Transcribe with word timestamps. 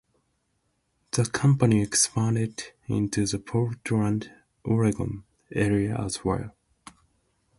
The 1.11 1.25
company 1.25 1.83
expanded 1.83 2.63
into 2.87 3.27
the 3.27 3.37
Portland, 3.37 4.31
Oregon, 4.63 5.25
area 5.53 5.95
as 5.95 6.25
well. 6.25 6.55